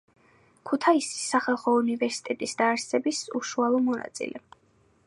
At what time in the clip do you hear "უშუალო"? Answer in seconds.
3.43-3.85